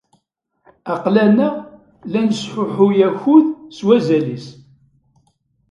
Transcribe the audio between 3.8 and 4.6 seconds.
wazal-is.